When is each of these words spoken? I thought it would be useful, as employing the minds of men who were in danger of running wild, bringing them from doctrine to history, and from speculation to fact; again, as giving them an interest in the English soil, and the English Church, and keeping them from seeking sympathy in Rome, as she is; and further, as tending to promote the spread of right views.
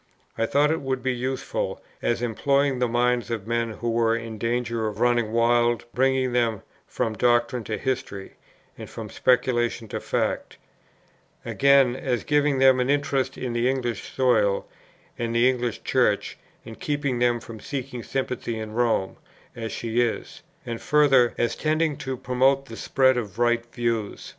I 0.35 0.47
thought 0.47 0.71
it 0.71 0.81
would 0.81 1.03
be 1.03 1.13
useful, 1.13 1.79
as 2.01 2.23
employing 2.23 2.79
the 2.79 2.87
minds 2.87 3.29
of 3.29 3.45
men 3.45 3.69
who 3.69 3.91
were 3.91 4.15
in 4.15 4.39
danger 4.39 4.87
of 4.87 4.99
running 4.99 5.31
wild, 5.31 5.85
bringing 5.93 6.33
them 6.33 6.63
from 6.87 7.13
doctrine 7.13 7.63
to 7.65 7.77
history, 7.77 8.33
and 8.75 8.89
from 8.89 9.11
speculation 9.11 9.87
to 9.89 9.99
fact; 9.99 10.57
again, 11.45 11.95
as 11.95 12.23
giving 12.23 12.57
them 12.57 12.79
an 12.79 12.89
interest 12.89 13.37
in 13.37 13.53
the 13.53 13.69
English 13.69 14.11
soil, 14.15 14.67
and 15.19 15.35
the 15.35 15.47
English 15.47 15.83
Church, 15.83 16.35
and 16.65 16.79
keeping 16.79 17.19
them 17.19 17.39
from 17.39 17.59
seeking 17.59 18.01
sympathy 18.01 18.57
in 18.57 18.71
Rome, 18.73 19.17
as 19.55 19.71
she 19.71 20.01
is; 20.01 20.41
and 20.65 20.81
further, 20.81 21.35
as 21.37 21.55
tending 21.55 21.95
to 21.97 22.17
promote 22.17 22.65
the 22.65 22.75
spread 22.75 23.17
of 23.17 23.37
right 23.37 23.63
views. 23.71 24.29